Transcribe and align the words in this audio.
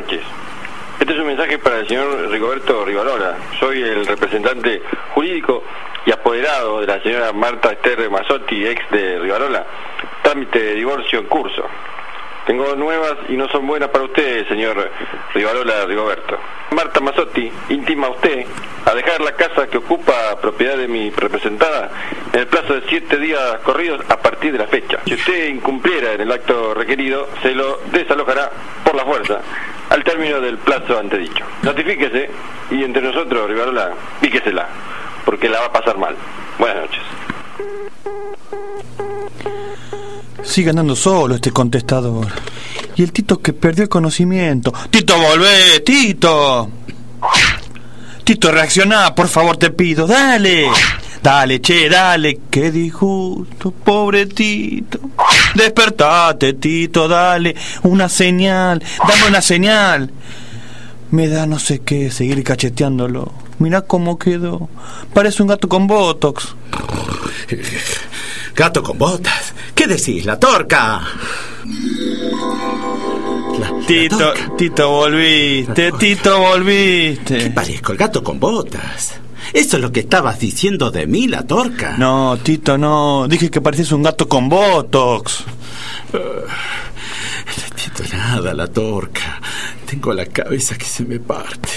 Este 0.00 1.12
es 1.12 1.18
un 1.18 1.26
mensaje 1.26 1.58
para 1.58 1.80
el 1.80 1.88
señor 1.88 2.30
Rigoberto 2.30 2.86
Rivarola. 2.86 3.36
Soy 3.58 3.82
el 3.82 4.06
representante 4.06 4.82
jurídico 5.14 5.62
y 6.06 6.10
apoderado 6.10 6.80
de 6.80 6.86
la 6.86 7.02
señora 7.02 7.32
Marta 7.34 7.72
Esther 7.72 8.08
Mazzotti, 8.08 8.66
ex 8.66 8.82
de 8.90 9.18
Rivarola. 9.18 9.66
Trámite 10.22 10.58
de 10.58 10.74
divorcio 10.76 11.18
en 11.18 11.26
curso. 11.26 11.64
Tengo 12.46 12.74
nuevas 12.76 13.16
y 13.28 13.36
no 13.36 13.46
son 13.48 13.66
buenas 13.66 13.90
para 13.90 14.04
usted, 14.04 14.48
señor 14.48 14.90
Rivarola 15.34 15.84
Rigoberto. 15.84 16.38
Marta 16.70 17.00
Mazzotti 17.00 17.52
intima 17.68 18.06
a 18.06 18.10
usted 18.10 18.46
a 18.86 18.94
dejar 18.94 19.20
la 19.20 19.32
casa 19.32 19.66
que 19.66 19.76
ocupa 19.76 20.40
propiedad 20.40 20.78
de 20.78 20.88
mi 20.88 21.10
representada 21.10 21.90
en 22.32 22.40
el 22.40 22.46
plazo 22.46 22.74
de 22.74 22.88
siete 22.88 23.18
días 23.18 23.58
corridos 23.64 24.00
a 24.08 24.16
partir 24.16 24.52
de 24.52 24.58
la 24.58 24.66
fecha. 24.66 25.00
Si 25.04 25.12
usted 25.12 25.48
incumpliera 25.48 26.12
en 26.14 26.22
el 26.22 26.32
acto 26.32 26.72
requerido, 26.72 27.28
se 27.42 27.54
lo 27.54 27.80
desalojará 27.92 28.50
por 28.82 28.94
la 28.94 29.04
fuerza 29.04 29.42
al 29.90 30.02
término 30.04 30.40
del 30.40 30.56
plazo 30.58 30.98
antedicho. 30.98 31.44
Notifíquese 31.62 32.30
y 32.70 32.82
entre 32.82 33.02
nosotros, 33.02 33.48
Rivarola, 33.48 33.92
píquesela, 34.20 34.68
porque 35.24 35.48
la 35.48 35.60
va 35.60 35.66
a 35.66 35.72
pasar 35.72 35.98
mal. 35.98 36.16
Buenas 36.58 36.82
noches. 36.82 37.02
Sigue 40.42 40.70
andando 40.70 40.96
solo 40.96 41.34
este 41.34 41.50
contestador. 41.50 42.28
Y 42.96 43.02
el 43.02 43.12
Tito 43.12 43.40
que 43.40 43.52
perdió 43.52 43.84
el 43.84 43.88
conocimiento. 43.88 44.72
Tito, 44.90 45.18
volvé, 45.18 45.80
Tito. 45.84 46.70
Tito, 48.24 48.50
reacciona, 48.50 49.14
por 49.14 49.28
favor, 49.28 49.56
te 49.56 49.70
pido. 49.70 50.06
Dale. 50.06 50.68
Dale, 51.22 51.60
che, 51.60 51.88
dale. 51.88 52.38
Qué 52.50 52.70
pobre 53.84 54.26
Tito. 54.26 54.98
Despertate, 55.54 56.54
Tito, 56.54 57.08
dale. 57.08 57.54
Una 57.82 58.08
señal. 58.08 58.82
Dame 59.06 59.28
una 59.28 59.40
señal. 59.42 60.10
Me 61.10 61.28
da 61.28 61.46
no 61.46 61.58
sé 61.58 61.80
qué 61.80 62.10
seguir 62.10 62.42
cacheteándolo. 62.44 63.32
Mirá 63.58 63.82
cómo 63.82 64.18
quedó. 64.18 64.68
Parece 65.12 65.42
un 65.42 65.48
gato 65.48 65.68
con 65.68 65.86
botox. 65.86 66.54
Gato 68.56 68.82
con 68.82 68.98
botas. 68.98 69.54
¿Qué 69.74 69.86
decís, 69.86 70.24
la 70.26 70.38
torca? 70.38 71.00
La- 73.58 73.70
la 73.70 73.86
Tito, 73.86 74.18
torca. 74.18 74.56
Tito, 74.56 74.90
volviste, 74.90 75.92
Tito, 75.92 76.34
¿Qué 76.34 76.38
volviste. 76.38 77.50
parezco? 77.50 77.92
El 77.92 77.98
gato 77.98 78.22
con 78.22 78.38
botas. 78.40 79.14
¿Eso 79.52 79.76
es 79.76 79.82
lo 79.82 79.90
que 79.92 80.00
estabas 80.00 80.38
diciendo 80.38 80.90
de 80.90 81.06
mí, 81.06 81.26
la 81.28 81.46
torca? 81.46 81.96
No, 81.98 82.38
Tito, 82.42 82.78
no. 82.78 83.26
Dije 83.28 83.50
que 83.50 83.60
pareces 83.60 83.92
un 83.92 84.02
gato 84.02 84.28
con 84.28 84.48
botox. 84.48 85.44
No 86.12 86.20
entiendo 87.68 88.16
nada, 88.16 88.54
la 88.54 88.66
torca. 88.68 89.40
Tengo 89.86 90.12
la 90.12 90.26
cabeza 90.26 90.76
que 90.78 90.84
se 90.84 91.04
me 91.04 91.18
parte. 91.18 91.68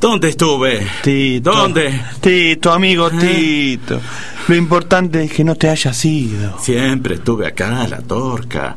¿Dónde 0.00 0.28
estuve? 0.30 0.86
Tito. 1.02 1.52
¿Dónde? 1.52 2.00
Tito, 2.20 2.72
amigo, 2.72 3.08
¿Eh? 3.08 3.78
Tito. 3.78 4.00
Lo 4.48 4.56
importante 4.56 5.22
es 5.22 5.32
que 5.32 5.44
no 5.44 5.56
te 5.56 5.68
hayas 5.68 6.02
ido. 6.06 6.58
Siempre 6.58 7.16
estuve 7.16 7.46
acá, 7.46 7.86
la 7.86 7.98
torca. 7.98 8.74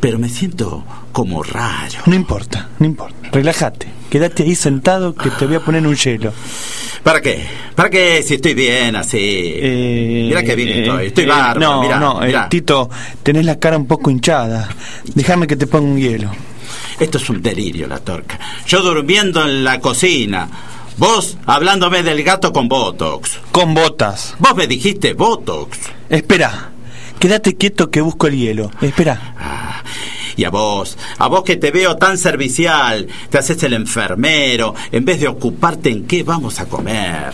Pero 0.00 0.18
me 0.18 0.28
siento 0.28 0.84
como 1.12 1.42
raro. 1.42 2.00
No 2.06 2.14
importa, 2.16 2.68
no 2.80 2.86
importa. 2.86 3.30
Relájate. 3.30 3.86
Quédate 4.10 4.42
ahí 4.42 4.54
sentado 4.54 5.14
que 5.14 5.30
te 5.30 5.46
voy 5.46 5.56
a 5.56 5.60
poner 5.60 5.86
un 5.86 5.94
hielo. 5.94 6.32
¿Para 7.04 7.20
qué? 7.20 7.44
¿Para 7.74 7.90
qué 7.90 8.22
si 8.22 8.34
estoy 8.34 8.54
bien 8.54 8.96
así? 8.96 9.18
Eh, 9.20 10.24
Mira 10.28 10.42
qué 10.42 10.56
bien 10.56 10.68
eh, 10.68 10.82
estoy. 10.82 11.06
Estoy 11.06 11.24
eh, 11.24 11.28
bárbaro. 11.28 11.60
No, 11.60 11.82
mirá, 11.82 12.00
no, 12.00 12.22
eh, 12.22 12.26
mirá. 12.26 12.48
Tito, 12.48 12.90
tenés 13.22 13.44
la 13.44 13.58
cara 13.58 13.76
un 13.76 13.86
poco 13.86 14.10
hinchada. 14.10 14.68
Déjame 15.14 15.46
que 15.46 15.56
te 15.56 15.66
ponga 15.68 15.86
un 15.86 15.98
hielo. 15.98 16.30
Esto 16.98 17.18
es 17.18 17.30
un 17.30 17.40
delirio, 17.40 17.86
la 17.86 17.98
torca. 17.98 18.38
Yo 18.66 18.82
durmiendo 18.82 19.44
en 19.44 19.62
la 19.62 19.80
cocina. 19.80 20.48
Vos 20.96 21.36
hablándome 21.46 22.04
del 22.04 22.22
gato 22.22 22.52
con 22.52 22.68
Botox. 22.68 23.40
Con 23.50 23.74
botas. 23.74 24.36
Vos 24.38 24.54
me 24.54 24.68
dijiste 24.68 25.12
Botox. 25.12 25.78
Espera. 26.08 26.70
Quédate 27.18 27.56
quieto 27.56 27.90
que 27.90 28.00
busco 28.00 28.28
el 28.28 28.36
hielo. 28.36 28.70
Espera. 28.80 29.34
Ah, 29.36 29.82
y 30.36 30.44
a 30.44 30.50
vos, 30.50 30.96
a 31.18 31.26
vos 31.28 31.42
que 31.42 31.56
te 31.56 31.70
veo 31.70 31.96
tan 31.96 32.16
servicial, 32.18 33.08
te 33.30 33.38
haces 33.38 33.62
el 33.62 33.72
enfermero, 33.72 34.74
en 34.92 35.04
vez 35.04 35.20
de 35.20 35.28
ocuparte 35.28 35.90
en 35.90 36.06
qué 36.06 36.22
vamos 36.22 36.60
a 36.60 36.66
comer. 36.66 37.32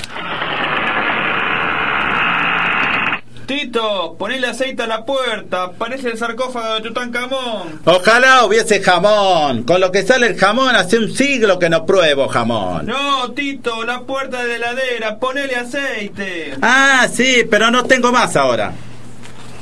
Tito, 3.71 4.17
ponele 4.19 4.49
aceite 4.49 4.83
a 4.83 4.87
la 4.89 5.05
puerta. 5.05 5.71
Parece 5.71 6.09
el 6.09 6.19
sarcófago 6.19 6.75
de 6.75 6.81
Tutankamón. 6.81 7.81
Ojalá 7.85 8.45
hubiese 8.45 8.83
jamón. 8.83 9.63
Con 9.63 9.81
lo 9.81 9.93
que 9.93 10.03
sale 10.03 10.27
el 10.27 10.37
jamón 10.37 10.75
hace 10.75 10.99
un 10.99 11.15
siglo 11.15 11.61
que 11.61 11.69
no 11.69 11.87
pruebo 11.87 12.27
jamón. 12.27 12.87
No, 12.87 13.31
Tito, 13.31 13.85
la 13.85 14.01
puerta 14.01 14.43
de 14.43 14.59
la 14.59 14.71
heladera. 14.73 15.19
Ponele 15.21 15.55
aceite. 15.55 16.55
Ah, 16.61 17.07
sí, 17.13 17.47
pero 17.49 17.71
no 17.71 17.85
tengo 17.85 18.11
más 18.11 18.35
ahora. 18.35 18.73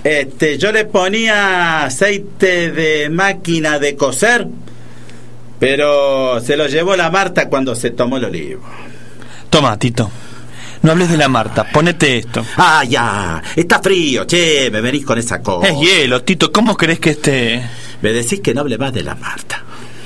Este, 0.03 0.57
yo 0.57 0.73
le 0.73 0.87
ponía 0.87 1.85
aceite 1.85 2.71
de 2.71 3.11
máquina 3.11 3.79
de 3.79 3.95
coser, 3.95 4.47
pero 5.59 6.41
se 6.41 6.57
lo 6.57 6.67
llevó 6.67 6.97
la 6.97 7.11
Marta 7.11 7.51
cuando 7.51 7.75
se 7.75 7.91
tomó 7.91 8.17
el 8.17 8.25
olivo. 8.25 8.63
Toma, 9.51 9.79
Tito. 9.79 10.11
No 10.83 10.93
hables 10.93 11.11
de 11.11 11.17
la 11.17 11.29
Marta. 11.29 11.65
Ponete 11.73 12.19
esto. 12.19 12.45
Ah, 12.57 12.85
ya, 12.85 13.43
está 13.57 13.81
frío, 13.81 14.25
che, 14.25 14.71
me 14.71 14.81
venís 14.81 15.05
con 15.05 15.19
esa 15.19 15.43
cosa. 15.43 15.69
Es 15.69 15.79
hielo, 15.81 16.23
Tito. 16.23 16.53
¿Cómo 16.53 16.77
crees 16.77 17.01
que 17.01 17.11
esté? 17.11 17.63
Me 18.03 18.13
decís 18.13 18.41
que 18.41 18.55
no 18.55 18.61
hable 18.63 18.79
más 18.79 18.93
de 18.93 19.03
la 19.03 19.15
Marta. 19.15 19.63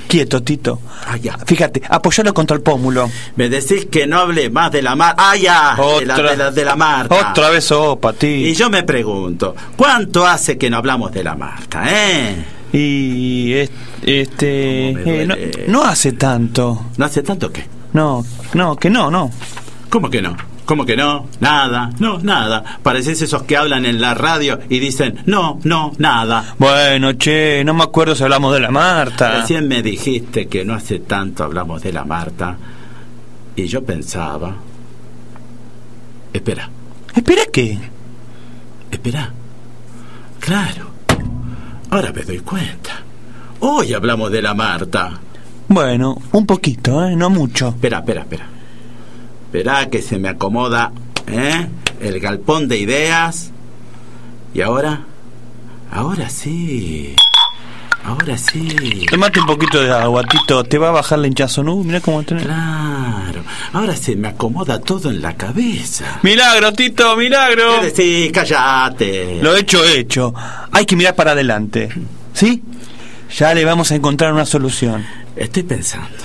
Quieto, 0.09 0.43
Tito. 0.43 0.81
Ah, 1.07 1.17
ya. 1.17 1.39
Fíjate, 1.47 1.83
apoyalo 1.89 2.35
contra 2.35 2.55
el 2.57 2.63
pómulo. 2.63 3.11
Me 3.37 3.49
decís 3.49 3.87
que 3.91 4.07
no 4.07 4.19
hable 4.21 4.51
más 4.51 4.71
de 4.71 4.83
la 4.83 4.95
Marta. 4.95 5.31
Ah, 5.31 5.37
ya, 5.37 5.75
de 6.01 6.07
la, 6.07 6.17
de 6.17 6.37
la- 6.37 6.51
de 6.51 6.65
la 6.65 6.77
Marta. 6.77 7.31
Otra 7.31 7.49
vez 7.51 7.65
sopa, 7.65 8.13
Y 8.13 8.17
Tito. 8.17 8.59
yo 8.59 8.71
me 8.71 8.83
pregunto, 8.83 9.55
¿cuánto 9.77 10.27
hace 10.27 10.59
que 10.59 10.69
no 10.69 10.77
hablamos 10.79 11.13
de 11.13 11.25
la 11.25 11.35
Marta, 11.35 11.85
eh? 11.89 12.45
Y 12.75 13.53
es- 13.55 13.71
este. 14.03 14.95
¿Cómo 15.03 15.17
me 15.17 15.23
eh, 15.23 15.67
no, 15.69 15.81
no 15.81 15.85
hace 15.85 16.13
tanto. 16.13 16.87
¿No 16.97 17.05
hace 17.05 17.23
tanto 17.23 17.51
qué? 17.53 17.65
No, 17.93 18.25
no, 18.55 18.77
que 18.77 18.91
no, 18.91 19.11
no. 19.11 19.31
¿Cómo 19.91 20.09
que 20.11 20.23
no? 20.23 20.37
¿Cómo 20.65 20.87
que 20.87 20.97
no? 20.97 21.27
Nada, 21.41 21.91
no, 21.99 22.19
nada. 22.19 22.79
Pareces 22.83 23.21
esos 23.23 23.43
que 23.43 23.57
hablan 23.57 23.85
en 23.85 24.01
la 24.01 24.15
radio 24.15 24.61
y 24.69 24.79
dicen, 24.79 25.21
no, 25.27 25.59
no, 25.65 25.93
nada. 25.99 26.55
Bueno, 26.59 27.13
che, 27.15 27.63
no 27.65 27.75
me 27.75 27.83
acuerdo 27.83 28.15
si 28.15 28.23
hablamos 28.23 28.55
de 28.55 28.61
la 28.61 28.71
Marta. 28.71 29.41
Recién 29.41 29.67
me 29.67 29.83
dijiste 29.83 30.47
que 30.47 30.65
no 30.65 30.75
hace 30.75 31.01
tanto 31.01 31.45
hablamos 31.45 31.83
de 31.83 31.93
la 31.93 32.05
Marta. 32.05 32.57
Y 33.57 33.67
yo 33.67 33.85
pensaba... 33.85 34.55
Espera, 36.33 36.71
¿Espera 37.15 37.43
qué? 37.53 37.79
espera. 38.91 39.31
Claro. 40.41 40.91
Ahora 41.91 42.13
me 42.13 42.23
doy 42.23 42.39
cuenta. 42.39 43.03
Hoy 43.61 43.93
hablamos 43.93 44.31
de 44.31 44.41
la 44.43 44.55
Marta. 44.55 45.21
Bueno, 45.69 46.17
un 46.33 46.47
poquito, 46.47 47.05
¿eh? 47.05 47.15
No 47.17 47.31
mucho. 47.31 47.69
Espera, 47.69 47.99
espera, 47.99 48.23
espera. 48.23 48.47
Espera 49.53 49.91
que 49.91 50.01
se 50.01 50.19
me 50.19 50.31
acomoda, 50.31 50.93
¿eh? 51.27 51.69
El 52.01 52.21
galpón 52.21 52.69
de 52.69 52.79
ideas. 52.79 53.51
Y 54.55 54.63
ahora, 54.63 55.03
ahora 55.91 56.31
sí. 56.31 57.15
Ahora 58.03 58.39
sí. 58.39 59.05
Tomate 59.11 59.41
un 59.41 59.47
poquito 59.47 59.83
de 59.83 59.93
agua, 59.93 60.25
Tito. 60.25 60.65
Te 60.65 60.79
va 60.79 60.89
a 60.89 60.93
bajar 60.93 61.19
la 61.19 61.27
hinchazón. 61.27 61.69
Uh, 61.69 61.85
mira 61.85 62.01
cómo 62.01 62.23
tenés. 62.23 62.45
Claro. 62.45 63.43
Ahora 63.75 63.95
se 63.95 64.17
me 64.17 64.29
acomoda 64.29 64.81
todo 64.81 65.11
en 65.11 65.21
la 65.21 65.37
cabeza. 65.37 66.19
Milagro, 66.23 66.73
Tito, 66.73 67.15
milagro. 67.19 67.79
¿Qué 67.79 67.91
decís? 67.91 68.33
Cállate. 68.33 69.43
Lo 69.43 69.55
hecho, 69.55 69.85
hecho. 69.85 70.33
Hay 70.71 70.87
que 70.87 70.97
mirar 70.97 71.15
para 71.15 71.33
adelante. 71.33 71.91
¿Sí? 72.33 72.63
Ya 73.37 73.53
le 73.53 73.67
vamos 73.67 73.93
a 73.93 73.97
encontrar 73.97 74.33
una 74.33 74.47
solución. 74.47 75.05
Estoy 75.37 75.65
pensando. 75.65 76.25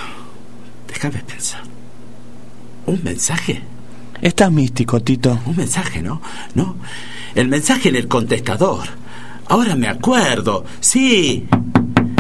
Déjame 0.88 1.22
pensar. 1.24 1.67
¿Un 2.88 3.04
mensaje? 3.04 3.62
Estás 4.22 4.52
místico, 4.52 5.00
Tito. 5.02 5.40
Un 5.46 5.56
mensaje, 5.56 6.02
¿no? 6.02 6.22
No. 6.56 6.76
El 7.36 7.48
mensaje 7.50 7.90
en 7.90 7.96
el 7.96 8.08
contestador. 8.08 8.88
Ahora 9.50 9.76
me 9.76 9.88
acuerdo. 9.88 10.66
Sí. 10.80 11.46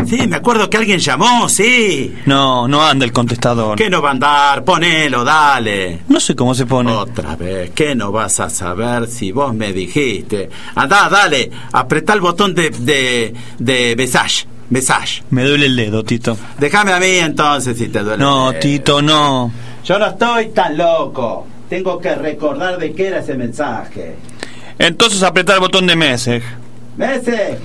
Sí, 0.06 0.26
me 0.28 0.38
acuerdo 0.38 0.70
que 0.70 0.78
alguien 0.78 1.00
llamó, 1.00 1.50
sí. 1.50 2.16
No, 2.26 2.68
no 2.68 2.86
anda 2.86 3.04
el 3.04 3.12
contestador. 3.12 3.78
¿Qué 3.78 3.90
no 3.90 4.02
va 4.02 4.10
a 4.10 4.12
andar? 4.12 4.64
Ponelo, 4.64 5.24
dale. 5.26 6.02
No 6.08 6.20
sé 6.20 6.34
cómo 6.36 6.54
se 6.56 6.66
pone. 6.66 6.92
Otra 6.92 7.36
vez, 7.36 7.72
¿qué 7.72 7.94
no 7.96 8.12
vas 8.12 8.40
a 8.40 8.50
saber 8.50 9.08
si 9.08 9.32
vos 9.34 9.54
me 9.54 9.74
dijiste? 9.74 10.50
Andá, 10.76 11.10
dale, 11.10 11.52
apretá 11.74 12.14
el 12.14 12.22
botón 12.22 12.54
de, 12.56 12.70
de, 12.70 13.34
de 13.60 13.96
besage, 13.96 14.46
besage. 14.70 15.24
Me 15.32 15.44
duele 15.44 15.66
el 15.66 15.76
dedo, 15.76 16.04
Tito. 16.04 16.38
Déjame 16.58 16.94
a 16.94 17.00
mí 17.00 17.08
entonces 17.18 17.78
si 17.78 17.88
te 17.90 18.00
duele. 18.00 18.24
No, 18.24 18.48
el 18.52 18.54
dedo. 18.54 18.62
Tito, 18.62 19.02
no. 19.02 19.52
Yo 19.88 19.98
no 19.98 20.08
estoy 20.08 20.50
tan 20.50 20.76
loco. 20.78 21.48
Tengo 21.70 21.98
que 22.02 22.14
recordar 22.14 22.78
de 22.78 22.94
qué 22.94 23.08
era 23.08 23.20
ese 23.20 23.36
mensaje. 23.36 24.16
Entonces 24.78 25.24
apretar 25.24 25.56
el 25.56 25.62
botón 25.62 25.88
de 25.88 25.96
message. 25.96 26.44
Mese, 26.98 27.58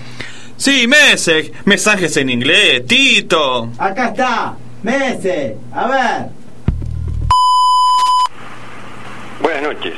Sí, 0.56 0.86
message. 0.86 1.52
Mensajes 1.64 2.16
en 2.19 2.30
inglés, 2.30 2.86
Tito. 2.86 3.70
acá 3.76 4.08
está. 4.10 4.54
Mese, 4.84 5.56
a 5.74 5.88
ver. 5.88 6.28
Buenas 9.42 9.62
noches. 9.62 9.94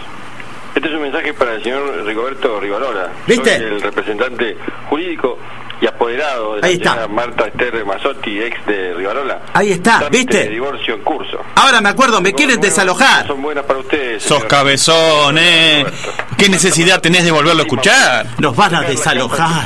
Este 0.74 0.88
es 0.88 0.94
un 0.94 1.02
mensaje 1.02 1.34
para 1.34 1.56
el 1.56 1.62
señor 1.62 2.04
Rigoberto 2.06 2.58
Rivarola. 2.58 3.10
¿Viste? 3.28 3.58
Soy 3.58 3.66
el 3.66 3.82
representante 3.82 4.56
jurídico 4.88 5.36
y 5.80 5.86
apoderado 5.86 6.56
de 6.56 6.60
la 6.62 6.66
Ahí 6.66 6.74
está. 6.74 7.08
Marta 7.08 7.46
Esther 7.46 7.84
Mazotti, 7.84 8.40
ex 8.40 8.66
de 8.66 8.94
Rivarola. 8.94 9.42
Ahí 9.52 9.72
está, 9.72 9.98
Trámite 9.98 10.18
¿viste? 10.18 10.38
de 10.44 10.48
divorcio 10.50 10.94
en 10.94 11.02
curso. 11.02 11.38
Ahora 11.56 11.80
me 11.80 11.88
acuerdo, 11.88 12.20
me 12.20 12.32
quieren 12.32 12.56
Bueno, 12.56 12.70
desalojar. 12.70 13.26
Son 13.26 13.42
buenas 13.42 13.64
para 13.64 13.80
ustedes. 13.80 14.22
Sos 14.22 14.38
señor 14.38 14.48
cabezón, 14.48 15.38
¿eh? 15.38 15.86
¿Qué 16.36 16.48
necesidad 16.48 17.00
tenés 17.00 17.24
de 17.24 17.30
volverlo 17.30 17.62
a 17.62 17.64
escuchar? 17.64 18.26
Nos 18.38 18.56
van 18.56 18.74
a 18.74 18.82
desalojar. 18.82 19.64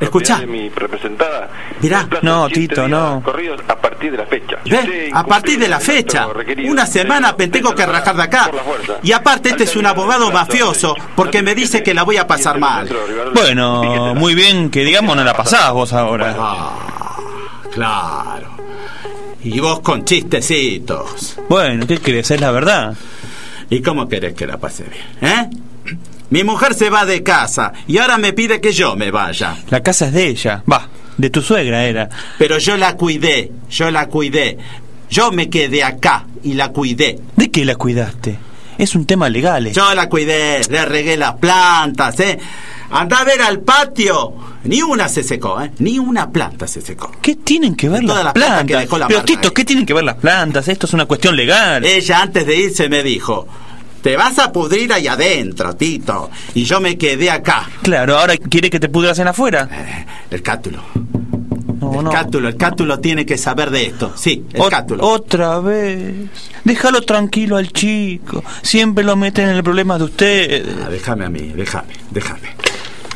Escuchá. 0.00 0.38
de 0.38 0.46
mi 0.46 0.68
representada, 0.68 1.48
Mirá. 1.80 2.06
No, 2.22 2.48
Tito, 2.48 2.86
no. 2.88 3.20
Corridos 3.24 3.60
a 3.68 3.76
partir 3.76 4.12
de 4.12 4.18
la 4.18 4.26
fecha. 4.26 4.58
¿Ves? 4.64 5.10
A 5.12 5.24
partir 5.24 5.58
de 5.58 5.68
la 5.68 5.80
fecha. 5.80 6.28
Una 6.64 6.86
semana 6.86 7.34
se 7.36 7.36
me 7.38 7.48
tengo 7.48 7.74
que 7.74 7.84
rajar 7.86 8.16
de 8.16 8.22
acá. 8.22 8.50
Y 9.02 9.12
aparte 9.12 9.50
este 9.50 9.64
es 9.64 9.76
un 9.76 9.86
abogado 9.86 10.30
mafioso, 10.30 10.94
porque 11.16 11.42
me 11.42 11.54
dice 11.54 11.82
que 11.82 11.94
la 11.94 12.02
voy 12.02 12.16
a 12.16 12.26
pasar 12.26 12.58
mal. 12.58 12.88
Bueno, 13.34 14.14
muy 14.14 14.34
bien 14.34 14.70
que 14.70 14.84
digamos 14.84 15.16
no 15.16 15.24
la 15.24 15.34
pasás 15.50 15.72
vos 15.72 15.92
ahora. 15.92 16.36
Ah, 16.38 17.16
claro. 17.72 18.56
Y 19.42 19.58
vos 19.60 19.80
con 19.80 20.04
chistecitos. 20.04 21.36
Bueno, 21.48 21.86
¿qué 21.86 21.98
crees? 21.98 22.30
Es 22.30 22.40
la 22.40 22.50
verdad. 22.50 22.94
¿Y 23.70 23.80
cómo 23.80 24.08
querés 24.08 24.34
que 24.34 24.46
la 24.46 24.58
pase 24.58 24.84
bien? 24.84 25.32
¿Eh? 25.32 25.50
Mi 26.30 26.44
mujer 26.44 26.74
se 26.74 26.90
va 26.90 27.06
de 27.06 27.22
casa 27.22 27.72
y 27.86 27.96
ahora 27.96 28.18
me 28.18 28.34
pide 28.34 28.60
que 28.60 28.72
yo 28.72 28.96
me 28.96 29.10
vaya. 29.10 29.56
La 29.70 29.82
casa 29.82 30.08
es 30.08 30.12
de 30.12 30.26
ella. 30.26 30.62
Va, 30.70 30.86
de 31.16 31.30
tu 31.30 31.40
suegra 31.40 31.84
era. 31.84 32.10
Pero 32.36 32.58
yo 32.58 32.76
la 32.76 32.96
cuidé, 32.96 33.50
yo 33.70 33.90
la 33.90 34.06
cuidé. 34.08 34.58
Yo 35.08 35.32
me 35.32 35.48
quedé 35.48 35.82
acá 35.82 36.26
y 36.42 36.52
la 36.52 36.68
cuidé. 36.68 37.18
¿De 37.36 37.50
qué 37.50 37.64
la 37.64 37.76
cuidaste? 37.76 38.38
Es 38.78 38.94
un 38.94 39.04
tema 39.04 39.28
legal. 39.28 39.66
eh. 39.66 39.72
Yo 39.72 39.92
la 39.94 40.08
cuidé, 40.08 40.60
le 40.70 40.84
regué 40.84 41.16
las 41.16 41.34
plantas, 41.34 42.18
¿eh? 42.20 42.38
Andá 42.90 43.18
a 43.18 43.24
ver 43.24 43.42
al 43.42 43.60
patio. 43.60 44.34
Ni 44.64 44.82
una 44.82 45.08
se 45.08 45.22
secó, 45.22 45.60
¿eh? 45.60 45.72
Ni 45.78 45.98
una 45.98 46.30
planta 46.30 46.66
se 46.66 46.80
secó. 46.80 47.10
¿Qué 47.20 47.34
tienen 47.34 47.74
que 47.74 47.88
ver 47.88 48.02
Todas 48.02 48.16
las 48.24 48.24
las 48.26 48.32
plantas 48.34 48.64
que 48.66 48.76
dejó 48.76 48.98
la 48.98 49.08
Pero 49.08 49.24
Tito. 49.24 49.52
¿qué 49.52 49.64
tienen 49.64 49.84
que 49.84 49.94
ver 49.94 50.04
las 50.04 50.16
plantas? 50.16 50.68
Esto 50.68 50.86
es 50.86 50.92
una 50.92 51.06
cuestión 51.06 51.36
legal. 51.36 51.84
Ella 51.84 52.22
antes 52.22 52.46
de 52.46 52.56
irse 52.56 52.88
me 52.88 53.02
dijo, 53.02 53.46
te 54.02 54.16
vas 54.16 54.38
a 54.38 54.52
pudrir 54.52 54.92
ahí 54.92 55.06
adentro, 55.06 55.74
Tito. 55.76 56.30
Y 56.54 56.64
yo 56.64 56.80
me 56.80 56.96
quedé 56.96 57.30
acá. 57.30 57.68
Claro, 57.82 58.16
ahora 58.18 58.36
quiere 58.36 58.70
que 58.70 58.80
te 58.80 58.88
pudras 58.88 59.18
en 59.18 59.28
afuera. 59.28 59.68
Eh, 59.70 60.06
El 60.30 60.42
cátulo. 60.42 60.82
No, 62.02 62.10
cátulo, 62.10 62.48
el 62.48 62.56
cátulo 62.56 62.98
tiene 63.00 63.24
que 63.26 63.36
saber 63.38 63.70
de 63.70 63.86
esto. 63.86 64.12
Sí, 64.16 64.44
el 64.52 64.60
Ot- 64.60 64.70
cátulo. 64.70 65.06
Otra 65.06 65.60
vez. 65.60 66.14
Déjalo 66.64 67.02
tranquilo 67.02 67.56
al 67.56 67.72
chico. 67.72 68.42
Siempre 68.62 69.04
lo 69.04 69.16
meten 69.16 69.48
en 69.48 69.56
el 69.56 69.62
problema 69.62 69.98
de 69.98 70.04
ustedes. 70.04 70.66
Ah, 70.84 70.88
déjame 70.90 71.24
a 71.24 71.28
mí, 71.30 71.52
déjame, 71.54 71.94
déjame. 72.10 72.48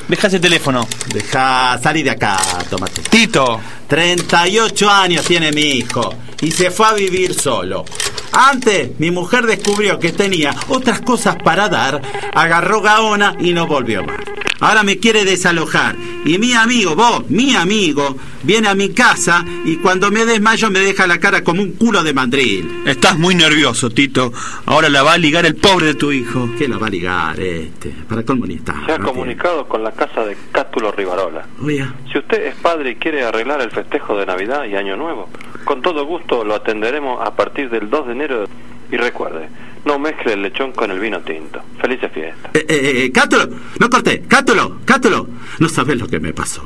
Deja 0.08 0.26
ese 0.26 0.40
teléfono. 0.40 0.86
Deja, 1.14 1.78
salí 1.82 2.02
de 2.02 2.10
acá, 2.10 2.38
tómate. 2.68 3.02
Tito. 3.02 3.60
38 3.88 4.90
años 4.90 5.24
tiene 5.24 5.52
mi 5.52 5.62
hijo 5.62 6.12
y 6.42 6.50
se 6.50 6.70
fue 6.70 6.86
a 6.86 6.92
vivir 6.92 7.32
solo. 7.32 7.86
Antes, 8.32 8.98
mi 8.98 9.10
mujer 9.10 9.46
descubrió 9.46 9.98
que 9.98 10.12
tenía 10.12 10.54
otras 10.68 11.00
cosas 11.00 11.36
para 11.36 11.68
dar, 11.68 12.02
agarró 12.34 12.82
Gaona 12.82 13.36
y 13.40 13.52
no 13.52 13.66
volvió 13.66 14.04
más. 14.04 14.20
Ahora 14.62 14.84
me 14.84 14.98
quiere 14.98 15.24
desalojar. 15.24 15.96
Y 16.24 16.38
mi 16.38 16.52
amigo, 16.52 16.94
vos, 16.94 17.28
mi 17.28 17.56
amigo, 17.56 18.16
viene 18.44 18.68
a 18.68 18.76
mi 18.76 18.90
casa 18.90 19.44
y 19.64 19.78
cuando 19.78 20.12
me 20.12 20.24
desmayo 20.24 20.70
me 20.70 20.78
deja 20.78 21.08
la 21.08 21.18
cara 21.18 21.42
como 21.42 21.62
un 21.62 21.72
culo 21.72 22.04
de 22.04 22.14
mandril. 22.14 22.82
Estás 22.86 23.18
muy 23.18 23.34
nervioso, 23.34 23.90
Tito. 23.90 24.32
Ahora 24.66 24.88
la 24.88 25.02
va 25.02 25.14
a 25.14 25.18
ligar 25.18 25.46
el 25.46 25.56
pobre 25.56 25.86
de 25.86 25.94
tu 25.94 26.12
hijo. 26.12 26.48
¿Qué 26.56 26.68
la 26.68 26.78
va 26.78 26.86
a 26.86 26.90
ligar 26.90 27.40
este? 27.40 27.92
Para 28.08 28.20
está. 28.20 28.86
Se 28.86 28.92
ha 28.92 28.98
no 28.98 29.08
comunicado 29.08 29.66
con 29.66 29.82
la 29.82 29.90
casa 29.90 30.24
de 30.24 30.36
Cátulo 30.52 30.92
Rivarola. 30.92 31.44
Oye, 31.60 31.84
Si 32.12 32.18
usted 32.18 32.46
es 32.46 32.54
padre 32.54 32.92
y 32.92 32.94
quiere 32.94 33.24
arreglar 33.24 33.60
el 33.62 33.72
festejo 33.72 34.16
de 34.16 34.26
Navidad 34.26 34.64
y 34.66 34.76
Año 34.76 34.96
Nuevo, 34.96 35.28
con 35.64 35.82
todo 35.82 36.04
gusto 36.04 36.44
lo 36.44 36.54
atenderemos 36.54 37.20
a 37.24 37.34
partir 37.34 37.70
del 37.70 37.90
2 37.90 38.06
de 38.06 38.12
enero. 38.12 38.44
Y 38.90 38.96
recuerde, 38.98 39.48
no 39.84 39.98
mezcle 39.98 40.34
el 40.34 40.42
lechón 40.42 40.72
con 40.72 40.90
el 40.90 41.00
vino 41.00 41.20
tinto. 41.20 41.62
Felices 41.80 42.12
fiestas. 42.12 42.54
Eh, 42.54 42.66
eh, 42.68 43.04
eh, 43.04 43.12
Cátulo, 43.12 43.48
no 43.80 43.90
corté, 43.90 44.22
Cátulo, 44.28 44.78
Cátulo. 44.84 45.26
No 45.58 45.68
sabes 45.68 45.98
lo 45.98 46.06
que 46.06 46.20
me 46.20 46.32
pasó. 46.32 46.62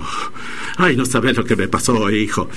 Ay, 0.76 0.96
no 0.96 1.06
sabes 1.06 1.37
lo 1.37 1.44
que 1.44 1.56
me 1.56 1.69
pasó, 1.69 2.10
hijo. 2.10 2.48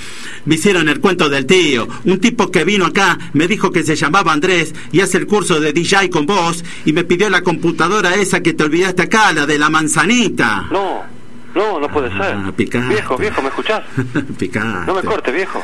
Me 0.45 0.55
hicieron 0.55 0.89
el 0.89 0.99
cuento 0.99 1.29
del 1.29 1.45
tío. 1.45 1.87
Un 2.05 2.19
tipo 2.19 2.51
que 2.51 2.65
vino 2.65 2.87
acá 2.87 3.17
me 3.33 3.47
dijo 3.47 3.71
que 3.71 3.83
se 3.83 3.95
llamaba 3.95 4.33
Andrés 4.33 4.73
y 4.91 5.01
hace 5.01 5.17
el 5.17 5.27
curso 5.27 5.59
de 5.59 5.71
DJ 5.71 6.09
con 6.09 6.25
vos 6.25 6.65
y 6.85 6.93
me 6.93 7.03
pidió 7.03 7.29
la 7.29 7.43
computadora 7.43 8.15
esa 8.15 8.41
que 8.41 8.53
te 8.53 8.63
olvidaste 8.63 9.03
acá, 9.03 9.31
la 9.31 9.45
de 9.45 9.59
la 9.59 9.69
manzanita. 9.69 10.67
No, 10.71 11.03
no, 11.59 11.79
no 11.79 11.89
puede 11.89 12.09
ser. 12.11 12.35
Ah, 12.37 12.51
picante. 12.55 12.93
Viejo, 12.93 13.17
viejo, 13.17 13.41
¿me 13.41 13.49
escuchás? 13.49 13.83
Picante. 14.37 14.85
No 14.87 14.95
me 14.95 15.03
corte, 15.03 15.29
viejo. 15.31 15.61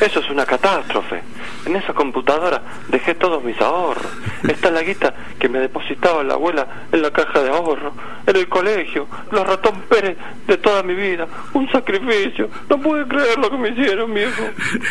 Eso 0.00 0.20
es 0.20 0.30
una 0.30 0.46
catástrofe. 0.46 1.22
En 1.66 1.74
esa 1.74 1.92
computadora 1.92 2.62
dejé 2.88 3.16
todos 3.16 3.42
mis 3.42 3.60
ahorros. 3.60 4.06
Está 4.46 4.70
la 4.70 4.82
guita 4.82 5.12
que 5.38 5.48
me 5.48 5.58
depositaba 5.58 6.22
la 6.22 6.34
abuela 6.34 6.86
en 6.92 7.02
la 7.02 7.10
caja 7.10 7.42
de 7.42 7.50
ahorro. 7.50 7.92
En 8.26 8.36
el 8.36 8.48
colegio, 8.48 9.08
los 9.32 9.44
ratón 9.44 9.82
Pérez 9.88 10.16
de 10.46 10.56
toda 10.58 10.84
mi 10.84 10.94
vida. 10.94 11.26
Un 11.52 11.68
sacrificio. 11.70 12.48
No 12.70 12.80
pude 12.80 13.04
creer 13.08 13.38
lo 13.38 13.50
que 13.50 13.58
me 13.58 13.70
hicieron, 13.70 14.14
viejo. 14.14 14.44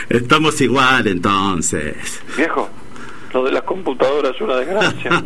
Estamos 0.09 0.59
igual 0.59 1.07
entonces. 1.07 2.21
Viejo, 2.35 2.69
lo 3.33 3.45
de 3.45 3.51
la 3.51 3.61
computadora 3.61 4.29
es 4.29 4.41
una 4.41 4.55
desgracia. 4.57 5.23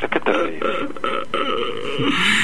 ¿De 0.00 0.08
qué 0.08 0.20
te 0.20 0.32
reís? 0.32 0.62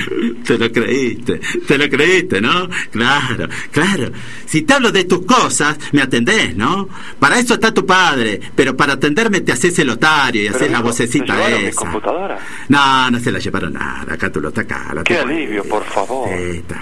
Te 0.47 0.59
lo 0.59 0.71
creíste, 0.71 1.41
te 1.67 1.79
lo 1.79 1.89
creíste, 1.89 2.41
¿no? 2.41 2.69
Claro, 2.91 3.49
claro. 3.71 4.11
Si 4.47 4.63
te 4.63 4.75
hablo 4.75 4.93
de 4.93 5.05
tus 5.05 5.25
cosas, 5.25 5.79
me 5.93 6.03
atendés, 6.03 6.55
¿no? 6.57 6.89
Para 7.19 7.39
eso 7.39 7.55
está 7.55 7.73
tu 7.73 7.85
padre, 7.87 8.41
pero 8.55 8.77
para 8.77 8.95
atenderme 8.95 9.41
te 9.41 9.53
haces 9.53 9.79
el 9.79 9.91
otario 9.91 10.43
y 10.43 10.47
haces 10.49 10.71
la 10.71 10.81
vocecita 10.81 11.27
¿se 11.27 11.33
llevaron 11.33 11.63
mi 11.63 11.69
esa. 11.69 11.81
computadora? 11.81 12.39
No, 12.69 13.11
no 13.11 13.21
se 13.21 13.33
la 13.33 13.39
llevaron 13.39 13.73
nada, 13.73 14.15
acá 14.15 14.31
tú 14.31 14.41
lo 14.41 14.49
está 14.49 14.63
acá. 14.63 14.95
Qué 15.05 15.19
alivio, 15.19 15.65
por 15.65 15.85
favor. 15.85 16.29
Ahí 16.29 16.57
está. 16.59 16.81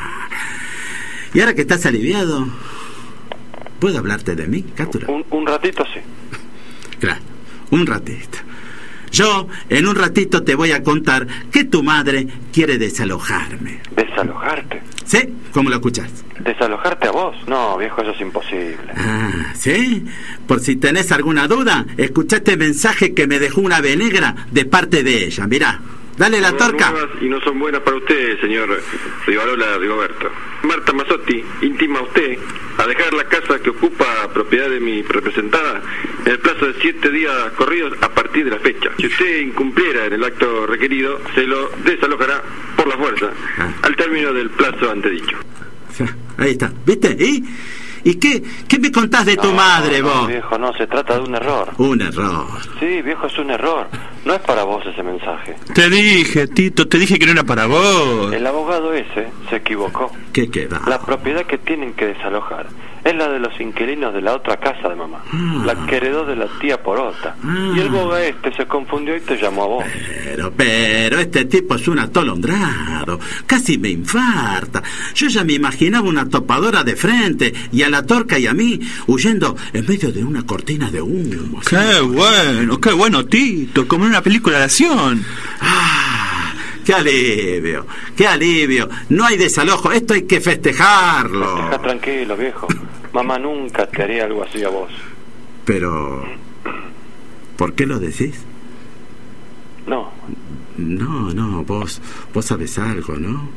Y 1.35 1.41
ahora 1.41 1.55
que 1.55 1.63
estás 1.63 1.87
aliviado, 1.87 2.47
¿puedo 3.79 3.99
hablarte 3.99 4.35
de 4.35 4.47
mí, 4.47 4.63
Cátulo? 4.75 5.13
Un, 5.13 5.25
un 5.31 5.47
ratito 5.47 5.85
sí. 5.93 6.01
Claro, 7.01 7.21
un 7.71 7.87
ratito. 7.87 8.39
Yo, 9.13 9.47
en 9.69 9.87
un 9.87 9.95
ratito, 9.95 10.43
te 10.43 10.55
voy 10.55 10.73
a 10.73 10.83
contar 10.83 11.27
que 11.53 11.65
tu 11.65 11.83
madre 11.83 12.27
quiere 12.51 12.79
desalojarme. 12.79 13.81
¿Desalojarte? 13.95 14.83
¿Sí? 15.05 15.35
¿Cómo 15.53 15.69
lo 15.69 15.77
escuchas? 15.77 16.25
¿Desalojarte 16.41 17.09
a 17.09 17.11
vos? 17.11 17.37
No, 17.47 17.77
viejo, 17.77 18.01
eso 18.01 18.13
es 18.13 18.21
imposible. 18.23 18.79
Ah, 18.97 19.53
¿sí? 19.55 20.07
Por 20.47 20.61
si 20.61 20.77
tenés 20.77 21.13
alguna 21.13 21.47
duda, 21.47 21.85
escucha 21.99 22.37
este 22.37 22.57
mensaje 22.57 23.13
que 23.13 23.27
me 23.27 23.39
dejó 23.39 23.61
una 23.61 23.83
venegra 23.83 24.35
de 24.51 24.65
parte 24.65 25.03
de 25.03 25.27
ella. 25.27 25.47
Mirá, 25.47 25.81
dale 26.17 26.41
la 26.41 26.53
torca. 26.57 26.93
y 27.21 27.29
no 27.29 27.41
son 27.41 27.59
buenas 27.59 27.81
para 27.83 27.97
usted, 27.97 28.41
señor 28.41 28.81
Rivarola 29.27 29.79
Rigoberto. 29.79 30.31
Marta 30.63 30.93
Mazzotti 30.93 31.45
intima 31.63 31.99
a 32.01 32.03
usted 32.03 32.39
a 32.79 32.87
dejar 32.87 33.13
la 33.15 33.25
casa 33.25 33.59
que 33.61 33.71
ocupa 33.71 34.33
propiedad 34.33 34.69
de 34.71 34.81
mi 34.81 35.03
representada 35.03 35.83
en 36.25 36.33
el 36.33 36.39
plazo 36.39 36.67
de 36.67 36.75
siete 36.81 37.11
días 37.11 37.53
corridos 37.57 37.95
a 38.01 38.09
partir 38.11 38.45
de 38.45 38.51
la 38.53 38.59
fecha. 38.59 38.91
Si 38.99 39.07
usted 39.07 39.41
incumpliera 39.41 40.07
en 40.07 40.13
el 40.15 40.25
acto 40.25 40.67
requerido, 40.67 41.21
se 41.35 41.47
lo 41.47 41.71
desalojará 41.85 42.43
por 42.77 42.87
la 42.89 42.97
fuerza 42.97 43.31
Ah. 43.59 43.73
al 43.83 43.97
término 43.97 44.33
del 44.33 44.51
plazo 44.51 44.91
antedicho. 44.91 45.37
Ahí 46.39 46.53
está, 46.53 46.73
¿viste? 46.87 47.17
¿Y, 47.19 47.45
¿Y 48.05 48.15
qué, 48.17 48.43
qué 48.69 48.79
me 48.79 48.91
contás 48.91 49.27
de 49.27 49.37
tu 49.37 49.53
madre, 49.53 50.01
no, 50.01 50.09
vos? 50.09 50.29
viejo, 50.29 50.59
no, 50.59 50.73
se 50.75 50.87
trata 50.87 51.15
de 51.15 51.21
un 51.21 51.35
error. 51.35 51.71
Un 51.79 52.01
error. 52.01 52.47
Sí, 52.81 53.03
viejo, 53.03 53.27
es 53.27 53.39
un 53.39 53.51
error. 53.51 53.87
No 54.25 54.35
es 54.35 54.41
para 54.41 54.65
vos 54.65 54.85
ese 54.87 55.03
mensaje. 55.03 55.57
Te 55.75 55.89
dije, 55.89 56.47
Tito, 56.49 56.89
te 56.89 56.99
dije 56.99 57.19
que 57.19 57.27
no 57.27 57.33
era 57.33 57.45
para 57.45 57.67
vos. 57.67 58.33
El 58.33 58.47
abogado 58.47 58.93
ese 58.93 59.29
se 59.51 59.57
equivocó. 59.57 60.11
¿Qué 60.33 60.51
queda? 60.51 60.83
La 60.87 61.01
propiedad 61.01 61.45
que 61.45 61.59
tienen 61.59 61.95
que 61.95 62.07
desalojar 62.07 62.67
es 63.05 63.15
la 63.17 63.29
de 63.29 63.39
los 63.41 63.61
inquilinos 63.61 64.15
de 64.15 64.21
la 64.23 64.35
otra 64.35 64.57
casa 64.59 64.89
de 64.89 64.95
mamá, 64.95 65.23
Ah. 65.33 65.63
la 65.65 65.87
que 65.87 65.97
heredó 65.97 66.25
de 66.25 66.37
la 66.37 66.47
tía 66.61 66.83
Porota. 66.83 67.37
Y 67.75 67.81
el 67.81 67.89
boga 67.89 68.23
este 68.25 68.55
se 68.55 68.67
confundió 68.67 69.17
y 69.17 69.21
te 69.21 69.37
llamó 69.37 69.65
a 69.65 69.67
vos. 69.67 69.85
Pero, 70.25 70.53
pero, 70.57 71.19
este 71.19 71.45
tipo 71.47 71.75
es 71.75 71.89
un 71.89 71.99
atolondrado. 71.99 73.19
Casi 73.47 73.77
me 73.79 73.89
infarta. 73.91 74.83
Yo 75.15 75.29
ya 75.29 75.43
me 75.45 75.55
imaginaba 75.55 76.09
una 76.09 76.29
topadora 76.29 76.85
de 76.85 76.95
frente 76.97 77.53
y 77.73 77.83
a 77.83 77.91
la 77.91 78.05
torca 78.07 78.39
y 78.39 78.47
a 78.47 78.55
mí 78.55 78.79
huyendo 79.07 79.57
en 79.73 79.87
medio 79.87 80.13
de 80.13 80.25
una 80.25 80.45
cortina 80.47 80.91
de 80.91 81.03
humo. 81.03 81.61
Qué 81.69 82.01
bueno, 82.03 82.81
qué 82.81 82.93
bueno, 82.93 83.25
Tito, 83.27 83.87
como 83.89 84.05
en 84.05 84.11
una 84.11 84.23
película 84.23 84.59
de 84.59 84.65
acción. 84.65 85.25
Ah, 85.61 86.53
qué 86.85 86.95
alivio, 86.95 87.87
qué 88.17 88.27
alivio. 88.27 88.89
No 89.11 89.25
hay 89.27 89.37
desalojo, 89.37 89.93
esto 89.93 90.15
hay 90.15 90.23
que 90.23 90.41
festejarlo. 90.41 91.57
Deja 91.57 91.79
tranquilo, 91.81 92.37
viejo. 92.37 92.69
Mamá 93.13 93.39
nunca 93.39 93.87
te 93.87 94.03
haría 94.03 94.25
algo 94.25 94.43
así 94.43 94.63
a 94.65 94.69
vos. 94.69 94.91
Pero, 95.65 96.25
¿por 97.57 97.75
qué 97.75 97.87
lo 97.87 97.99
decís? 97.99 98.45
No, 99.87 100.11
No, 100.77 101.33
no, 101.35 101.65
vos, 101.65 102.01
vos 102.33 102.45
sabés 102.47 102.79
algo, 102.79 103.15
¿no? 103.17 103.49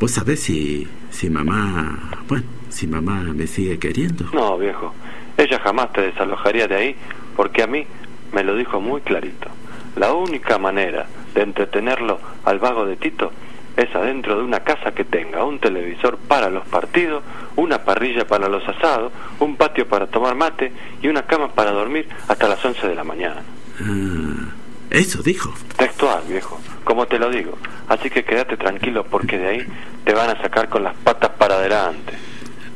Vos 0.00 0.12
sabés 0.12 0.40
si, 0.40 0.86
si 1.10 1.28
mamá, 1.28 1.98
bueno, 2.28 2.44
si 2.70 2.86
mamá 2.86 3.20
me 3.34 3.46
sigue 3.46 3.78
queriendo. 3.78 4.24
no, 4.32 4.56
viejo. 4.58 4.94
Ella 5.36 5.60
jamás 5.60 5.92
te 5.92 6.00
desalojaría 6.02 6.66
de 6.66 6.74
ahí 6.74 6.96
porque 7.36 7.62
a 7.62 7.66
mí 7.68 7.86
me 8.32 8.42
lo 8.42 8.56
dijo 8.56 8.80
muy 8.80 9.00
clarito. 9.02 9.48
La 9.96 10.12
única 10.12 10.58
manera 10.58 11.06
de 11.34 11.42
entretenerlo 11.42 12.18
al 12.44 12.58
vago 12.58 12.86
de 12.86 12.96
Tito 12.96 13.30
es 13.78 13.94
adentro 13.94 14.36
de 14.36 14.42
una 14.42 14.60
casa 14.60 14.90
que 14.92 15.04
tenga 15.04 15.44
un 15.44 15.60
televisor 15.60 16.18
para 16.18 16.50
los 16.50 16.66
partidos, 16.66 17.22
una 17.54 17.84
parrilla 17.84 18.26
para 18.26 18.48
los 18.48 18.68
asados, 18.68 19.12
un 19.38 19.56
patio 19.56 19.86
para 19.86 20.08
tomar 20.08 20.34
mate 20.34 20.72
y 21.00 21.06
una 21.06 21.22
cama 21.22 21.54
para 21.54 21.70
dormir 21.70 22.08
hasta 22.26 22.48
las 22.48 22.64
11 22.64 22.88
de 22.88 22.94
la 22.96 23.04
mañana. 23.04 23.40
Ah, 23.80 24.50
eso 24.90 25.22
dijo. 25.22 25.54
Textual, 25.76 26.24
viejo, 26.28 26.60
como 26.82 27.06
te 27.06 27.20
lo 27.20 27.30
digo. 27.30 27.56
Así 27.86 28.10
que 28.10 28.24
quédate 28.24 28.56
tranquilo 28.56 29.04
porque 29.04 29.38
de 29.38 29.46
ahí 29.46 29.66
te 30.04 30.12
van 30.12 30.30
a 30.30 30.42
sacar 30.42 30.68
con 30.68 30.82
las 30.82 30.96
patas 30.96 31.30
para 31.38 31.54
adelante. 31.54 32.14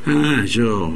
Ah, 0.07 0.43
yo... 0.45 0.93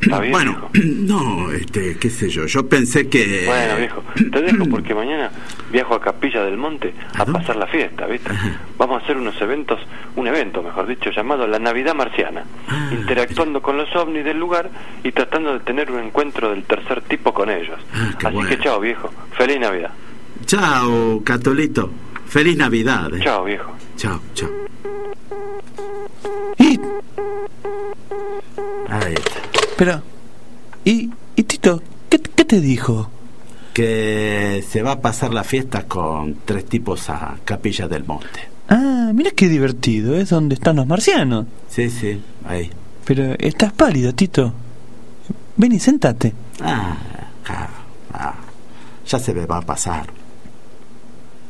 ¿Está 0.00 0.20
bien, 0.20 0.32
bueno, 0.32 0.68
viejo? 0.72 0.88
no, 1.06 1.50
este, 1.52 1.96
qué 1.98 2.10
sé 2.10 2.28
yo, 2.28 2.46
yo 2.46 2.68
pensé 2.68 3.08
que... 3.08 3.44
Bueno, 3.46 3.76
viejo, 3.76 4.02
te 4.30 4.42
dejo 4.42 4.64
porque 4.66 4.94
mañana 4.94 5.30
viajo 5.72 5.94
a 5.94 6.00
Capilla 6.00 6.44
del 6.44 6.56
Monte 6.56 6.94
¿A 7.16 7.24
pasar 7.26 7.56
la 7.56 7.66
fiesta, 7.66 8.06
¿viste? 8.06 8.30
Ajá. 8.30 8.60
Vamos 8.78 9.00
a 9.00 9.04
hacer 9.04 9.16
unos 9.16 9.40
eventos, 9.40 9.80
un 10.16 10.26
evento, 10.28 10.62
mejor 10.62 10.86
dicho, 10.86 11.10
llamado 11.10 11.46
La 11.46 11.58
Navidad 11.58 11.94
Marciana, 11.94 12.44
Ah, 12.68 12.90
interactuando 12.92 13.60
con 13.60 13.76
los 13.76 13.94
ovnis 13.96 14.24
del 14.24 14.38
lugar 14.38 14.70
y 15.02 15.10
tratando 15.12 15.52
de 15.54 15.60
tener 15.60 15.90
un 15.90 15.98
encuentro 16.00 16.50
del 16.50 16.62
tercer 16.64 17.00
tipo 17.02 17.34
con 17.34 17.50
ellos. 17.50 17.78
Ah, 17.92 18.10
Así 18.24 18.34
bueno. 18.34 18.48
que 18.48 18.58
chao, 18.60 18.80
viejo. 18.80 19.10
Feliz 19.36 19.58
Navidad. 19.60 19.90
Chao, 20.46 21.22
Catolito. 21.24 21.90
Feliz 22.26 22.56
Navidad. 22.56 23.12
eh. 23.14 23.20
Chao, 23.22 23.44
viejo. 23.44 23.72
Chao, 23.96 24.20
chao. 24.34 24.50
Y, 26.58 26.78
Ahí 28.90 29.14
está. 29.14 29.47
Pero, 29.78 30.02
y, 30.84 31.08
y 31.36 31.42
Tito, 31.44 31.80
¿qué, 32.10 32.18
qué 32.18 32.44
te 32.44 32.60
dijo? 32.60 33.08
Que 33.72 34.64
se 34.68 34.82
va 34.82 34.92
a 34.92 35.00
pasar 35.00 35.32
la 35.32 35.44
fiesta 35.44 35.84
con 35.84 36.38
tres 36.44 36.64
tipos 36.64 37.08
a 37.10 37.36
Capilla 37.44 37.86
del 37.86 38.04
Monte. 38.04 38.40
Ah, 38.68 39.12
mira 39.14 39.30
qué 39.30 39.48
divertido, 39.48 40.16
es 40.16 40.30
donde 40.30 40.56
están 40.56 40.74
los 40.74 40.86
marcianos. 40.88 41.46
Sí, 41.68 41.88
sí, 41.90 42.20
ahí. 42.44 42.70
Pero 43.04 43.34
estás 43.38 43.72
pálido, 43.72 44.12
Tito. 44.12 44.52
Ven 45.56 45.72
y 45.72 45.78
sentate. 45.78 46.34
Ah, 46.60 46.96
ja, 47.44 47.68
ah, 48.14 48.34
ya 49.06 49.18
se 49.20 49.32
me 49.32 49.46
va 49.46 49.58
a 49.58 49.62
pasar. 49.62 50.06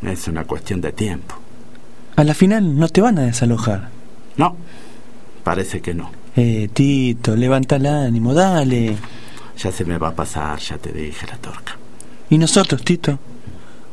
Es 0.03 0.29
una 0.29 0.45
cuestión 0.45 0.83
de 0.83 0.93
tiempo. 0.93 1.35
A 2.17 2.25
la 2.25 2.35
final 2.35 2.79
no 2.79 2.89
te 2.89 3.01
van 3.01 3.19
a 3.19 3.23
desalojar. 3.23 3.89
No, 4.37 4.55
parece 5.45 5.81
que 5.81 5.95
no. 5.95 6.11
Eh, 6.41 6.69
Tito, 6.73 7.35
levanta 7.35 7.75
el 7.75 7.87
ánimo, 7.87 8.33
dale. 8.33 8.97
Ya 9.59 9.73
se 9.73 9.85
me 9.85 9.99
va 9.99 10.11
a 10.11 10.15
pasar, 10.15 10.57
ya 10.61 10.79
te 10.79 10.93
dije 10.93 11.27
la 11.27 11.37
torca. 11.37 11.77
¿Y 12.31 12.39
nosotros, 12.39 12.85
Tito? 12.85 13.19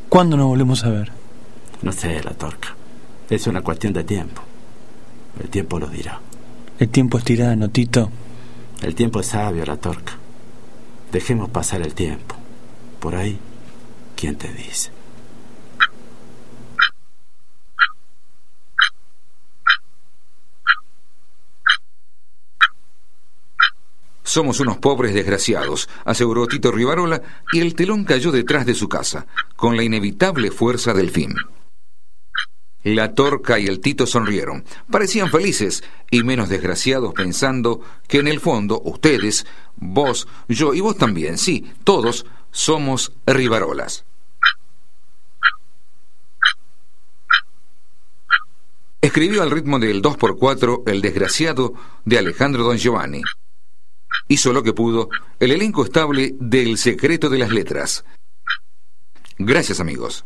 ¿Cuándo 0.08 0.36
nos 0.36 0.46
volvemos 0.46 0.84
a 0.84 0.90
ver? 0.90 1.10
No 1.82 1.90
sé, 1.90 2.22
la 2.22 2.34
torca. 2.34 2.68
Es 3.28 3.48
una 3.48 3.62
cuestión 3.62 3.92
de 3.92 4.04
tiempo. 4.04 4.42
El 5.42 5.48
tiempo 5.48 5.80
lo 5.80 5.88
dirá. 5.88 6.20
El 6.78 6.88
tiempo 6.88 7.18
es 7.18 7.24
tirano, 7.24 7.68
Tito. 7.68 8.10
El 8.80 8.94
tiempo 8.94 9.18
es 9.18 9.26
sabio, 9.26 9.66
la 9.66 9.78
torca. 9.78 10.12
Dejemos 11.10 11.50
pasar 11.50 11.82
el 11.82 11.94
tiempo. 11.94 12.36
Por 13.00 13.16
ahí, 13.16 13.40
¿quién 14.14 14.36
te 14.36 14.52
dice? 14.52 14.92
Somos 24.36 24.60
unos 24.60 24.76
pobres 24.76 25.14
desgraciados, 25.14 25.88
aseguró 26.04 26.46
Tito 26.46 26.70
Rivarola, 26.70 27.22
y 27.52 27.60
el 27.60 27.74
telón 27.74 28.04
cayó 28.04 28.32
detrás 28.32 28.66
de 28.66 28.74
su 28.74 28.86
casa, 28.86 29.26
con 29.56 29.78
la 29.78 29.82
inevitable 29.82 30.50
fuerza 30.50 30.92
del 30.92 31.08
fin. 31.08 31.34
La 32.82 33.14
torca 33.14 33.58
y 33.58 33.64
el 33.66 33.80
Tito 33.80 34.06
sonrieron. 34.06 34.66
Parecían 34.90 35.30
felices 35.30 35.82
y 36.10 36.22
menos 36.22 36.50
desgraciados 36.50 37.14
pensando 37.14 37.80
que 38.08 38.18
en 38.18 38.28
el 38.28 38.38
fondo 38.38 38.82
ustedes, 38.84 39.46
vos, 39.76 40.28
yo 40.48 40.74
y 40.74 40.80
vos 40.80 40.98
también, 40.98 41.38
sí, 41.38 41.72
todos 41.82 42.26
somos 42.50 43.12
Rivarolas. 43.24 44.04
Escribió 49.00 49.42
al 49.42 49.50
ritmo 49.50 49.78
del 49.78 50.02
2x4 50.02 50.82
El 50.84 51.00
desgraciado 51.00 51.72
de 52.04 52.18
Alejandro 52.18 52.64
Don 52.64 52.76
Giovanni. 52.76 53.22
Hizo 54.28 54.52
lo 54.52 54.62
que 54.62 54.72
pudo 54.72 55.08
el 55.38 55.52
elenco 55.52 55.84
estable 55.84 56.34
del 56.40 56.78
Secreto 56.78 57.28
de 57.28 57.38
las 57.38 57.50
Letras. 57.50 58.04
Gracias 59.38 59.80
amigos. 59.80 60.24